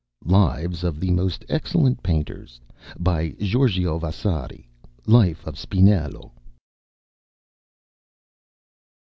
[0.25, 2.59] Lives of the most Excellent Painters,
[2.97, 4.67] by Giorgio Vasari.
[5.05, 6.31] "Life of Spinello."